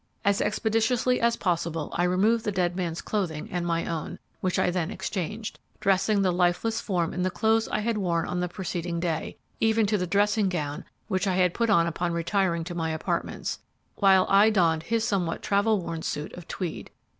As 0.25 0.41
expeditiously 0.41 1.21
as 1.21 1.35
possible 1.35 1.91
I 1.93 2.05
removed 2.05 2.43
the 2.43 2.51
dead 2.51 2.75
man's 2.75 3.03
clothing 3.03 3.47
and 3.51 3.67
my 3.67 3.85
own, 3.85 4.17
which 4.39 4.57
I 4.57 4.71
then 4.71 4.89
exchanged, 4.89 5.59
dressing 5.79 6.23
the 6.23 6.31
lifeless 6.33 6.81
form 6.81 7.13
in 7.13 7.21
the 7.21 7.29
clothes 7.29 7.67
I 7.67 7.81
had 7.81 7.99
worn 7.99 8.25
on 8.25 8.39
the 8.39 8.47
preceding 8.49 8.99
day, 8.99 9.37
even 9.59 9.85
to 9.85 9.99
the 9.99 10.07
dressing 10.07 10.49
gown 10.49 10.85
which 11.07 11.27
I 11.27 11.35
had 11.35 11.53
put 11.53 11.69
on 11.69 11.85
upon 11.85 12.13
retiring 12.13 12.63
to 12.63 12.73
my 12.73 12.89
apartments, 12.89 13.59
while 13.97 14.25
I 14.27 14.49
donned 14.49 14.81
his 14.81 15.03
somewhat 15.07 15.43
travel 15.43 15.79
worn 15.79 16.01
suit 16.01 16.33
of 16.33 16.47
tweed. 16.47 16.89